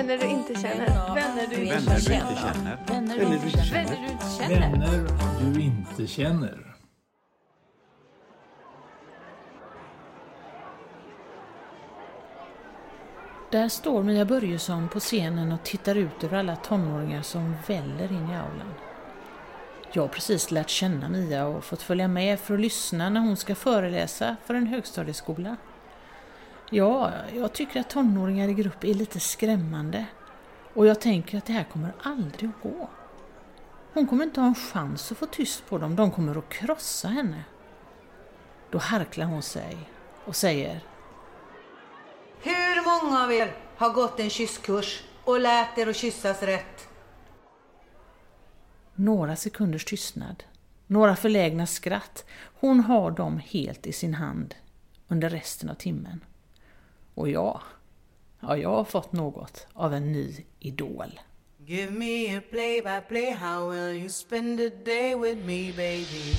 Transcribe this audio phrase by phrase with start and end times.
[0.00, 1.14] Vänner du inte känner.
[1.14, 2.78] Vänner du inte känner.
[2.86, 4.48] Vänner du inte känner.
[4.48, 6.76] Vänner du inte känner.
[13.50, 18.30] Där står Mia Börjesson på scenen och tittar ut över alla tonåringar som väller in
[18.30, 18.74] i aulan.
[19.92, 23.36] Jag har precis lärt känna Mia och fått följa med för att lyssna när hon
[23.36, 25.56] ska föreläsa för en högstadieskola.
[26.72, 30.06] Ja, jag tycker att tonåringar i grupp är lite skrämmande.
[30.74, 32.90] Och jag tänker att det här kommer aldrig att gå.
[33.92, 37.08] Hon kommer inte ha en chans att få tyst på dem, de kommer att krossa
[37.08, 37.44] henne.
[38.70, 39.76] Då harklar hon sig
[40.24, 40.80] och säger
[42.42, 46.88] Hur många av er har gått en kysskurs och lärt er att kyssas rätt?
[48.94, 50.44] Några sekunders tystnad,
[50.86, 52.24] några förlägna skratt.
[52.60, 54.54] Hon har dem helt i sin hand
[55.08, 56.20] under resten av timmen.
[57.14, 57.60] Och jag,
[58.40, 61.20] ja, jag har fått något av en ny idol.
[61.66, 63.30] Give me a play by play.
[63.30, 66.34] How will you spend the day with me, baby?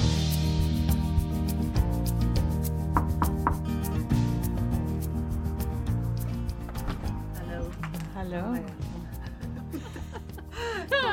[8.13, 8.57] Hallå?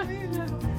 [0.06, 0.74] Give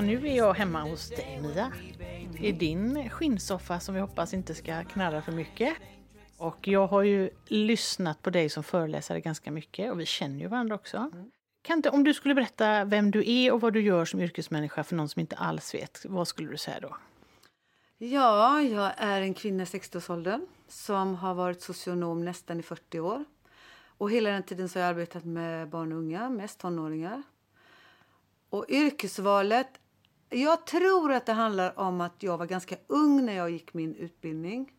[0.00, 1.72] Och nu är jag hemma hos dig Mia.
[2.38, 5.74] I din skinnsoffa som vi hoppas inte ska knarra för mycket.
[6.36, 10.48] Och jag har ju lyssnat på dig som föreläsare ganska mycket och vi känner ju
[10.48, 11.10] varandra också.
[11.62, 14.84] Kan inte, om du skulle berätta vem du är och vad du gör som yrkesmänniska
[14.84, 16.96] för någon som inte alls vet, vad skulle du säga då?
[17.98, 23.24] Ja, jag är en kvinna i 60-årsåldern som har varit socionom nästan i 40 år.
[23.84, 27.22] Och hela den tiden så har jag arbetat med barn och unga, mest tonåringar.
[28.50, 29.79] Och yrkesvalet,
[30.30, 33.94] jag tror att det handlar om att jag var ganska ung när jag gick min
[33.94, 34.72] utbildning.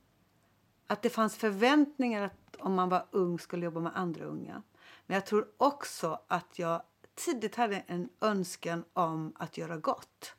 [0.87, 4.63] Att det fanns förväntningar att om man var ung skulle jobba med andra unga.
[5.05, 6.81] Men jag tror också att jag
[7.15, 10.35] tidigt hade en önskan om att göra gott.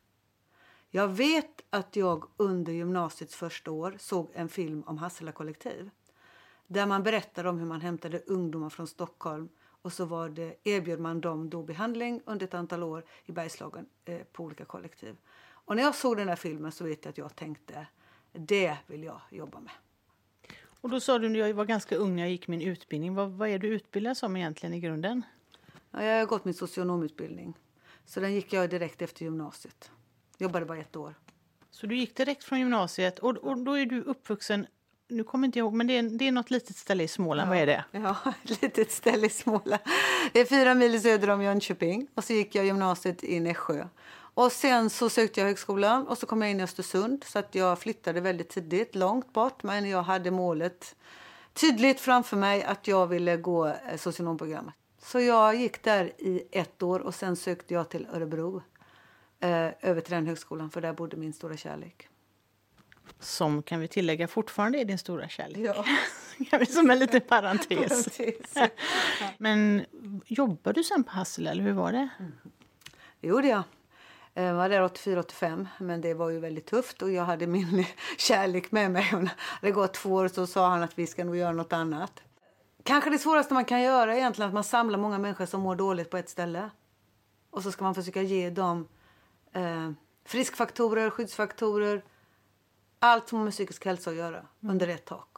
[0.91, 5.91] Jag vet att jag under gymnasiets första år såg en film om Hassela kollektiv.
[6.67, 9.49] Där man berättade om hur man hämtade ungdomar från Stockholm
[9.83, 13.87] och så var det, erbjöd man dem då behandling under ett antal år i Bergslagen
[14.05, 15.17] eh, på olika kollektiv.
[15.65, 17.87] Och när jag såg den här filmen så vet jag att jag tänkte
[18.33, 19.73] det vill jag jobba med.
[20.65, 23.15] Och då sa du när jag var ganska ung när jag gick min utbildning.
[23.15, 25.23] Vad, vad är du utbildad som egentligen i grunden?
[25.91, 27.55] Ja, jag har gått min socionomutbildning.
[28.05, 29.91] Så den gick jag direkt efter gymnasiet.
[30.39, 31.15] Jobbade bara ett år.
[31.71, 34.67] Så du gick direkt från gymnasiet och, och då är du uppvuxen,
[35.13, 37.49] nu kommer inte jag ihåg, men det är, det är något litet ställe i Småland,
[37.49, 37.85] vad är det?
[37.91, 39.83] Ja, ett litet ställe i Småland.
[40.33, 42.07] Det är fyra mil söder om Jönköping.
[42.15, 43.87] Och så gick jag gymnasiet i Nässjö.
[44.35, 47.25] Och sen så sökte jag högskolan och så kom jag in i Östersund.
[47.25, 49.63] Så att jag flyttade väldigt tidigt, långt bort.
[49.63, 50.97] Men jag hade målet
[51.53, 54.75] tydligt framför mig att jag ville gå eh, socionomprogrammet.
[55.03, 58.63] Så jag gick där i ett år och sen sökte jag till Örebro.
[59.41, 62.09] Eh, över till den högskolan, för där bodde min stora kärlek.
[63.21, 65.59] Som kan vi tillägga fortfarande är din stora kärlek.
[65.59, 65.85] Ja.
[66.69, 68.19] Som en liten parentes.
[69.39, 69.85] Men
[70.27, 72.09] jobbar du sen på Hassela eller hur var det?
[73.21, 73.63] Det gjorde jag.
[74.35, 77.85] Jag var där 84-85, men det var ju väldigt tufft och jag hade min
[78.19, 79.09] kärlek med mig.
[79.13, 79.31] När
[79.61, 82.23] det gått två år så sa han att vi ska nog göra något annat.
[82.83, 85.77] Kanske det svåraste man kan göra är egentligen att man samlar många människor som mår
[85.77, 86.71] dåligt på ett ställe.
[87.51, 88.89] Och så ska man försöka ge dem
[89.53, 89.91] eh,
[90.25, 92.03] friskfaktorer, skyddsfaktorer,
[93.03, 95.37] allt som har med psykisk hälsa att göra under ett tak.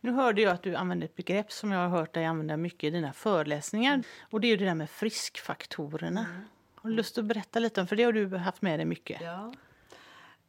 [0.00, 2.84] Nu hörde jag att du använde ett begrepp som jag har hört dig använda mycket
[2.84, 4.02] i dina föreläsningar.
[4.30, 6.26] Och det är det där med friskfaktorerna.
[6.74, 9.20] Har du lust att berätta lite om, för det har du haft med dig mycket.
[9.20, 9.52] Ja.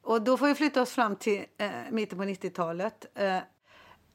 [0.01, 3.05] Och då får vi flytta oss fram till eh, mitten på 90-talet.
[3.15, 3.39] Eh,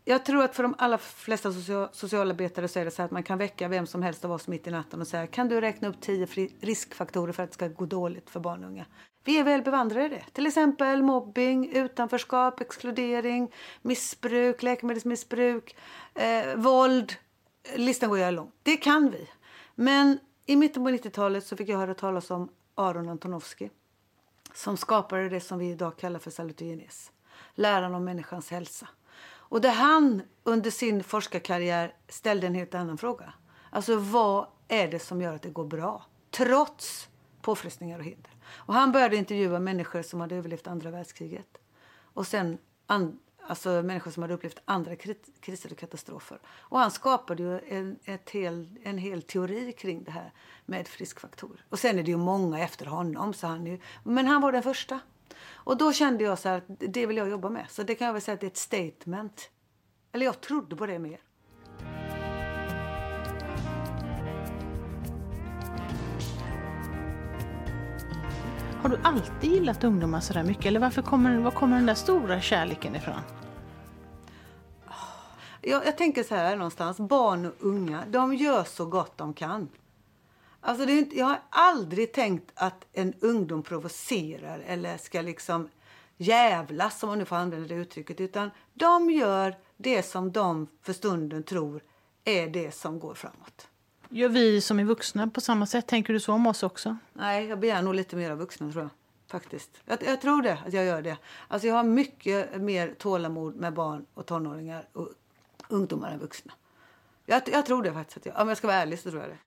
[0.04, 3.22] jag tror att för de allra flesta socia- socialarbetare så är det så att man
[3.22, 5.88] kan väcka vem som helst av oss mitt i natten och säga kan du räkna
[5.88, 6.26] upp tio
[6.60, 8.86] riskfaktorer för att det ska gå dåligt för barn och unga?
[9.24, 10.24] Vi är väl bevandrade i det.
[10.32, 13.52] Till exempel mobbing, utanförskap, exkludering,
[13.82, 15.76] missbruk, läkemedelsmissbruk,
[16.14, 17.12] eh, våld.
[17.76, 18.50] Listan går jag lång.
[18.62, 19.28] Det kan vi.
[19.74, 23.68] Men i mitten på 90-talet så fick jag höra talas om Aron Antonovsky
[24.54, 27.12] som skapade det som vi idag kallar för salutogenes.
[27.54, 28.88] Läran om människans hälsa.
[29.22, 33.32] Och där han under sin forskarkarriär ställde en helt annan fråga.
[33.70, 36.04] Alltså vad är det som gör att det går bra?
[36.30, 37.08] Trots
[37.42, 38.30] påfrestningar och hinder.
[38.46, 41.58] Och han började intervjua människor som hade överlevt andra världskriget.
[41.90, 46.38] Och sen and, alltså människor som hade upplevt andra kri- kriser och katastrofer.
[46.46, 50.32] Och han skapade ju en, ett hel, en hel teori kring det här
[50.66, 51.64] med friskfaktorer.
[51.68, 53.34] Och sen är det ju många efter honom.
[53.34, 55.00] Så han ju, men han var den första.
[55.52, 57.66] Och då kände jag så här att det vill jag jobba med.
[57.70, 59.50] Så det kan jag väl säga att det är ett statement.
[60.12, 61.20] Eller jag trodde på det mer.
[68.82, 70.66] Har du alltid gillat ungdomar så där mycket?
[70.66, 73.20] Eller varför kommer, var kommer den där stora kärleken ifrån?
[74.86, 74.92] Ah,
[75.60, 76.98] jag, jag tänker så här någonstans.
[76.98, 79.68] Barn och unga, de gör så gott de kan.
[80.60, 85.68] Alltså det är inte, jag har aldrig tänkt att en ungdom provocerar eller ska liksom
[86.16, 88.20] jävlas, om man nu får använda det uttrycket.
[88.20, 91.82] Utan de gör det som de för stunden tror
[92.24, 93.69] är det som går framåt.
[94.12, 95.86] Gör vi som är vuxna på samma sätt?
[95.86, 96.96] Tänker du så om oss också?
[97.12, 98.90] Nej, jag begär nog lite mer av vuxna tror jag.
[99.30, 99.70] Faktiskt.
[99.84, 101.16] Jag, jag tror det, att jag gör det.
[101.48, 105.08] Alltså jag har mycket mer tålamod med barn och tonåringar och
[105.68, 106.52] ungdomar än vuxna.
[107.26, 108.16] Jag, jag tror det faktiskt.
[108.16, 109.38] Att jag, om jag ska vara ärlig så tror jag det.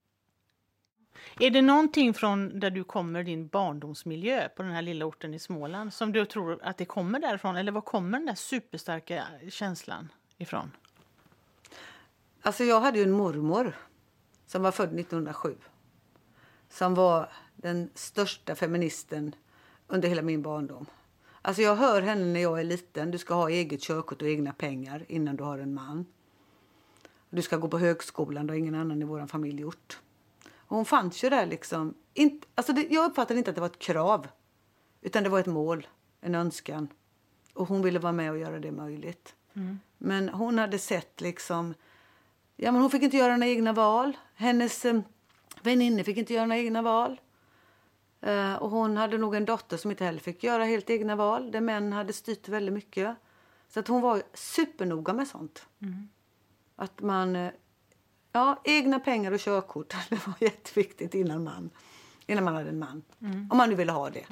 [1.46, 5.40] Är det någonting från där du kommer, din barndomsmiljö på den här lilla orten i
[5.40, 7.56] Småland, som du tror att det kommer därifrån?
[7.56, 10.72] Eller var kommer den där superstarka känslan ifrån?
[12.42, 13.76] Alltså jag hade ju en mormor
[14.46, 15.56] som var född 1907.
[16.70, 19.36] Som var den största feministen
[19.88, 20.86] under hela min barndom.
[21.42, 23.12] Alltså jag hör henne när jag är liten.
[23.12, 26.06] Du ska ha eget körkort och egna pengar innan du har en man.
[27.30, 30.00] Du ska gå på högskolan, det har ingen annan i vår familj gjort.
[30.56, 31.94] Och hon fanns ju där liksom.
[32.14, 34.28] Inte, alltså det, jag uppfattade inte att det var ett krav.
[35.02, 35.88] Utan det var ett mål,
[36.22, 36.88] en önskan.
[37.54, 39.36] Och hon ville vara med och göra det möjligt.
[39.54, 39.80] Mm.
[39.98, 41.74] Men hon hade sett liksom...
[42.56, 44.18] Ja, men hon fick inte göra några egna val.
[44.36, 45.00] Hennes eh,
[45.62, 47.22] väninnor fick inte göra några egna val.
[48.22, 51.52] Eh, och hon hade nog en dotter som inte heller fick göra helt egna val.
[51.52, 53.16] Där män hade styrt väldigt mycket.
[53.70, 55.66] Så att hon var supernoga med sånt.
[56.76, 57.36] Att man...
[57.36, 57.52] eh,
[58.36, 59.94] Ja, egna pengar och körkort.
[60.10, 61.70] Det var jätteviktigt innan man,
[62.28, 63.02] innan man hade en man.
[63.52, 64.26] Om man nu ville ha det.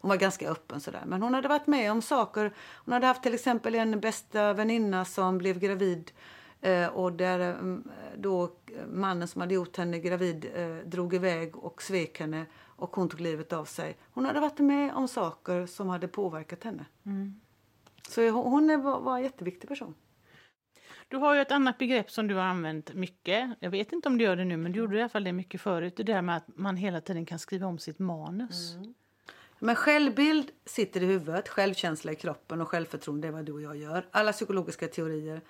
[0.00, 1.02] Hon var ganska öppen sådär.
[1.06, 2.52] Men hon hade varit med om saker.
[2.84, 6.10] Hon hade haft till exempel en bästa väninna som blev gravid.
[6.60, 7.78] Eh, och där eh,
[8.16, 8.52] då
[8.88, 12.46] mannen som hade gjort henne gravid eh, drog iväg och svek henne.
[12.64, 13.96] Och hon tog livet av sig.
[14.10, 16.84] Hon hade varit med om saker som hade påverkat henne.
[18.08, 19.94] Så hon, var, en jätteviktig person.
[21.08, 23.50] Du har ju ett annat begrepp som du har använt mycket.
[23.60, 25.32] Jag vet inte om du gör det nu, men du gjorde i alla fall det
[25.32, 25.96] mycket förut.
[25.96, 28.76] Det där med att man hela tiden kan skriva om sitt manus.
[29.58, 33.76] Men självbild sitter i huvudet, självkänsla i kroppen och självförtroende är vad du och jag
[33.76, 34.06] gör.
[34.10, 35.40] Alla psykologiska teorier,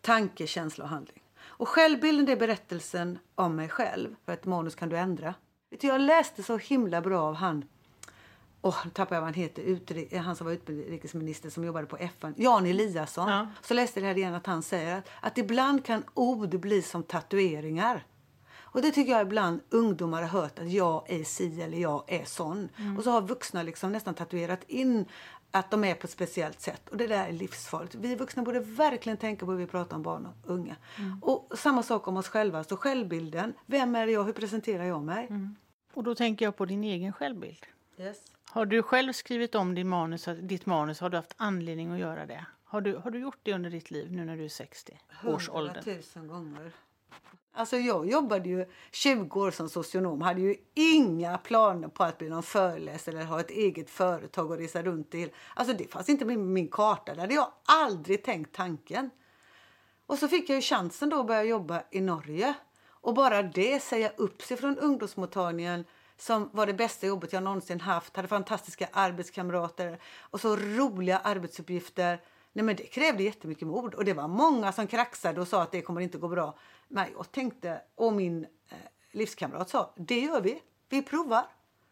[0.00, 1.22] tanke, känsla och handling.
[1.42, 4.14] Och självbilden är berättelsen om mig själv.
[4.24, 5.34] För ett manus kan du ändra.
[5.70, 7.64] Vet du, jag läste så himla bra av han,
[8.62, 11.96] åh nu tappar jag vad han heter, Utri- han som var utrikesminister som jobbade på
[11.96, 13.28] FN, Jan Eliasson.
[13.28, 13.48] Ja.
[13.62, 16.82] Så läste jag det här igen att han säger att, att ibland kan ord bli
[16.82, 18.04] som tatueringar.
[18.72, 22.24] Och det tycker jag ibland ungdomar har hört att jag är si eller jag är
[22.24, 22.68] sån.
[22.98, 25.04] Och så har vuxna liksom nästan tatuerat in
[25.50, 26.88] att de är på ett speciellt sätt.
[26.88, 27.94] Och det där är livsfarligt.
[27.94, 30.76] Vi vuxna borde verkligen tänka på hur vi pratar om barn och unga.
[31.22, 32.64] Och samma sak om oss själva.
[32.64, 33.52] Så självbilden.
[33.66, 34.24] Vem är jag?
[34.24, 35.28] Hur presenterar jag mig?
[35.94, 37.66] Och då tänker jag på din egen självbild.
[37.98, 38.18] Yes.
[38.44, 41.00] Har du själv skrivit om din manus, ditt manus?
[41.00, 42.46] Har du haft anledning att göra det?
[42.64, 45.48] Har du, har du gjort det under ditt liv nu när du är 60 års
[45.48, 45.74] ålder?
[45.74, 46.72] Hundratusen gånger.
[47.52, 50.20] Alltså jag jobbade ju 20 år som socionom.
[50.20, 54.58] Hade ju inga planer på att bli någon föreläsare eller ha ett eget företag och
[54.58, 55.30] resa runt till.
[55.54, 57.14] Alltså det fanns inte med på min karta.
[57.14, 59.10] Det hade jag aldrig tänkt tanken.
[60.06, 62.54] Och så fick jag ju chansen då att börja jobba i Norge.
[62.88, 65.84] Och bara det, säga upp sig från ungdomsmottagningen
[66.16, 68.16] som var det bästa jobbet jag någonsin haft.
[68.16, 72.20] Hade fantastiska arbetskamrater och så roliga arbetsuppgifter.
[72.52, 75.72] Nej men det krävde jättemycket mod och det var många som kraxade och sa att
[75.72, 76.58] det kommer inte gå bra.
[76.88, 78.76] Men jag tänkte, och min eh,
[79.10, 80.62] livskamrat sa, det gör vi.
[80.88, 81.44] Vi provar.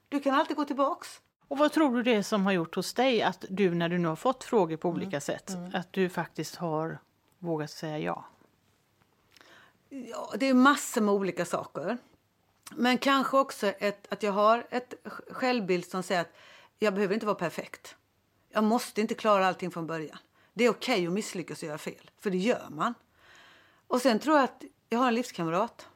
[0.09, 1.21] Du kan alltid gå tillbaks.
[1.49, 3.99] Och vad tror du det är som har gjort hos dig att du när du
[3.99, 6.99] nu har fått frågor på olika sätt, att du faktiskt har
[7.39, 8.25] vågat säga ja?
[9.89, 11.99] Ja, det är massor med olika saker.
[12.71, 14.95] Men kanske också ett, att jag har ett
[15.31, 16.33] självbild som säger att
[16.79, 17.97] jag behöver inte vara perfekt.
[18.51, 20.19] Jag måste inte klara allting från början.
[20.59, 22.95] Det är okej att misslyckas och göra fel, för det gör man.
[23.87, 25.89] Och sen tror jag att jag har en livskamrat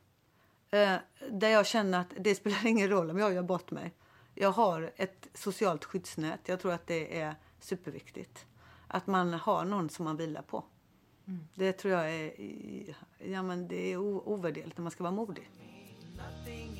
[0.70, 0.96] eh,
[1.30, 3.94] där jag känner att det spelar ingen roll om jag gör bort mig.
[4.34, 6.40] Jag har ett socialt skyddsnät.
[6.44, 8.46] Jag tror att det är superviktigt.
[8.86, 10.64] Att man har någon som man vilar på.
[11.54, 12.32] Det tror jag är,
[13.18, 15.50] ja, men det är ovärderligt när man ska vara modig.
[16.16, 16.72] Nothing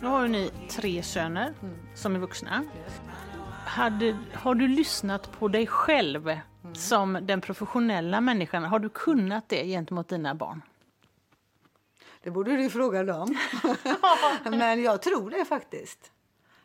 [0.00, 1.54] Nu har ni tre söner
[1.94, 2.64] som är vuxna.
[3.66, 6.38] Hade, har du lyssnat på dig själv
[6.74, 8.64] som den professionella människan?
[8.64, 10.62] Har du kunnat det gentemot dina barn?
[12.22, 13.36] Det borde du fråga dem.
[14.50, 16.12] Men jag tror det faktiskt.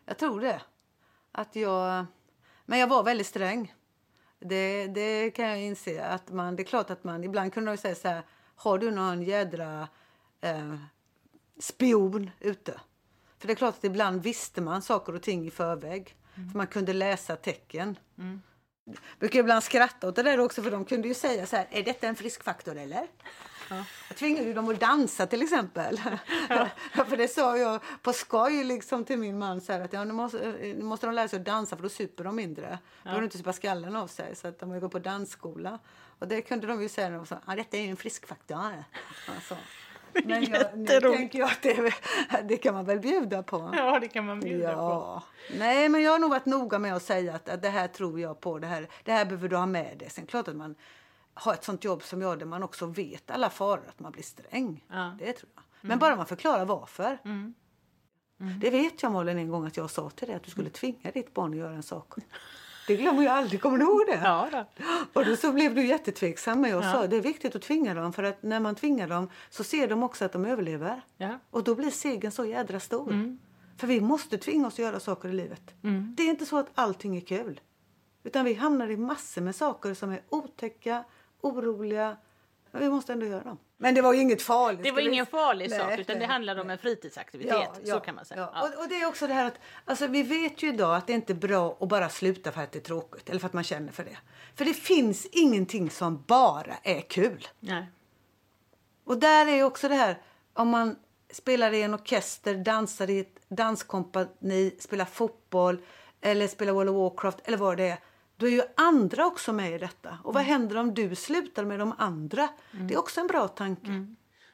[0.05, 0.61] Jag tror det.
[1.31, 2.05] Att jag...
[2.65, 3.73] Men jag var väldigt sträng.
[4.39, 6.05] Det, det kan jag inse.
[6.05, 7.23] Att man, det är klart att man...
[7.23, 8.23] Ibland kunde de säga så här...
[8.55, 9.87] Har du någon jädra
[10.41, 10.75] eh,
[11.59, 12.79] spion ute?
[13.43, 16.15] För det är klart att ibland visste man saker och ting i förväg.
[16.51, 17.97] För man kunde läsa tecken.
[18.17, 18.41] Mm.
[18.85, 21.67] Jag brukar ibland skratta åt det där också för de kunde ju säga så här,
[21.71, 23.07] är detta en frisk faktor eller?
[24.07, 26.01] Jag tvingade ju dem att dansa till exempel.
[26.49, 26.67] Ja.
[27.05, 30.13] för det sa jag på skoj liksom till min man så här, att ja, nu,
[30.13, 32.69] måste, nu måste de lära sig att dansa för då super de mindre.
[32.69, 35.79] Då behöver de inte supa skallen av sig så att de går på dansskola.
[36.19, 38.83] Och det kunde de ju säga de sa, ah, detta är ju en frisk faktor.
[39.35, 39.57] Alltså.
[40.23, 41.93] Men jag, nu tänker jag att det,
[42.43, 43.73] det kan man väl bjuda på.
[43.77, 44.77] Ja, det kan man bjuda ja.
[44.77, 45.23] på.
[45.57, 48.19] Nej, men jag har nog varit noga med att säga att, att det här tror
[48.19, 48.59] jag på.
[48.59, 50.09] Det här, det här behöver du ha med dig.
[50.09, 50.75] Sen klart att man
[51.33, 54.23] har ett sånt jobb som jag där man också vet alla faror att man blir
[54.23, 54.85] sträng.
[54.89, 55.15] Ja.
[55.19, 55.63] Det tror jag.
[55.81, 57.17] Men bara man förklarar varför.
[57.25, 57.53] Mm.
[58.39, 58.59] Mm.
[58.59, 61.11] Det vet jag Malin en gång att jag sa till dig att du skulle tvinga
[61.13, 62.13] ditt barn att göra en sak.
[62.87, 63.61] Det glömmer jag aldrig.
[63.61, 64.21] Kommer du ihåg det?
[64.23, 64.65] Ja, då.
[65.13, 66.61] Och då så blev du jättetveksam.
[66.61, 66.91] Men jag Ja.
[66.91, 68.13] sa det är viktigt att tvinga dem.
[68.13, 71.01] För att när man tvingar dem så ser de också att de överlever.
[71.17, 71.39] Ja.
[71.49, 73.11] Och då blir segern så jädra stor.
[73.11, 73.39] Mm.
[73.77, 75.61] För vi måste tvinga oss att göra saker i livet.
[75.83, 76.13] Mm.
[76.17, 77.61] Det är inte så att allting är kul.
[78.23, 81.03] Utan vi hamnar i massor med saker som är otäcka,
[81.41, 82.17] oroliga.
[82.71, 83.57] Men vi måste ändå göra dem.
[83.83, 84.83] Men det var ju inget farligt.
[84.83, 86.73] Det var ingen farlig Nej, sak, utan det nej, handlade om nej.
[86.73, 87.69] en fritidsaktivitet.
[87.85, 88.41] så kan man säga.
[88.41, 88.51] Ja.
[88.55, 88.61] Ja.
[88.61, 91.13] Och, och det är också det här att alltså, vi vet ju idag att det
[91.13, 93.63] inte är bra att bara sluta för att det är tråkigt eller för att man
[93.63, 94.17] känner för det.
[94.55, 97.47] För det finns ingenting som bara är kul.
[97.59, 97.85] Nej.
[99.03, 100.21] Och där är också det här
[100.53, 100.95] om man
[101.31, 105.81] spelar i en orkester, dansar i ett danskompani, spelar fotboll
[106.21, 107.97] eller spelar World of Warcraft eller vad det är.
[108.37, 110.17] Då är ju andra också med i detta.
[110.23, 112.49] Och vad händer om du slutar med de andra?
[112.71, 114.07] Det är också en bra tanke.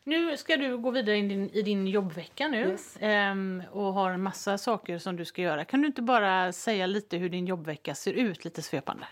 [0.03, 2.97] Nu ska du gå vidare i din, i din jobbvecka nu Yes.
[2.99, 5.65] ehm, och har en massa saker som du ska göra.
[5.65, 9.07] Kan du inte bara säga lite hur din jobbvecka ser ut, lite svepande?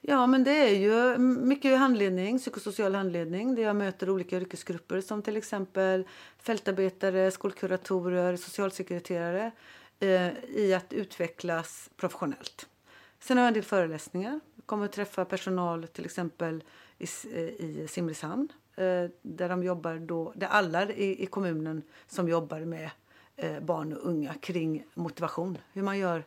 [0.00, 5.22] Ja, men det är ju mycket handledning, psykosocial handledning där jag möter olika yrkesgrupper som
[5.22, 6.06] till exempel
[6.42, 9.50] fältarbetare, skolkuratorer, socialsekreterare
[10.00, 12.66] eh, i att utvecklas professionellt.
[13.20, 14.40] Sen har jag en del föreläsningar.
[14.56, 16.64] Jag kommer att träffa personal till exempel
[16.98, 22.28] i, eh, i Simrishamn eh, där de jobbar då, där alla i, i kommunen som
[22.28, 22.90] jobbar med
[23.36, 25.58] eh, barn och unga kring motivation.
[25.72, 26.24] Hur man gör,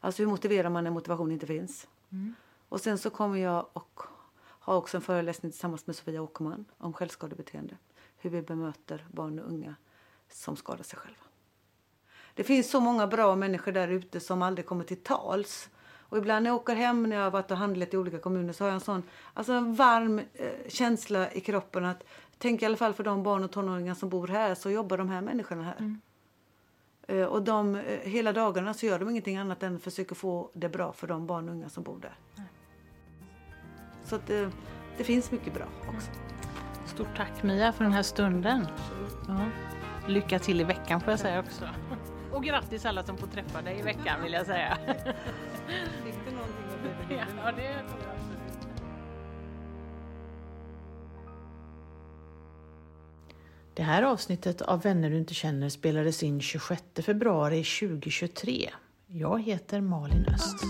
[0.00, 1.86] alltså hur motiverar man när motivation inte finns?
[2.68, 4.00] Och sen så kommer jag och
[4.60, 7.76] ha också en föreläsning tillsammans med Sofia Åkerman om självskadebeteende.
[8.16, 9.74] Hur vi bemöter barn och unga
[10.28, 11.20] som skadar sig själva.
[12.34, 15.68] Det finns så många bra människor där ute som aldrig kommer till tals.
[16.08, 18.52] Och ibland när jag åker hem när jag har varit och handlat i olika kommuner
[18.52, 19.02] så har jag en sån
[19.34, 22.04] alltså en varm eh, känsla i kroppen att
[22.38, 25.08] tänk i alla fall för de barn och tonåringar som bor här så jobbar de
[25.08, 25.96] här människorna här.
[27.08, 30.68] Eh, Och de, eh, hela dagarna så gör de ingenting annat än försöker få det
[30.68, 32.14] bra för de barn och unga som bor där.
[34.04, 34.50] Så att det,
[34.98, 36.10] det finns mycket bra också.
[36.86, 38.66] Stort tack Mia för den här stunden.
[39.28, 39.40] Ja.
[40.08, 41.64] Lycka till i veckan får jag säga också.
[42.32, 44.78] Och grattis alla som får träffa dig i veckan vill jag säga.
[46.04, 46.64] Fick du någonting
[47.00, 48.68] att bli Ja, det tror jag absolut.
[53.74, 58.70] Det här avsnittet av Vänner du inte känner spelades in 26 februari 2023.
[59.06, 60.64] Jag heter Malin Öst.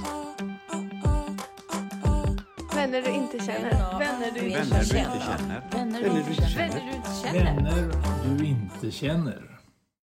[2.75, 3.99] Vänner du inte känner.
[3.99, 5.71] Vänner du inte känner.
[5.73, 7.33] Vänner du inte känner.
[7.33, 7.93] Vänner
[8.38, 9.55] du inte känner.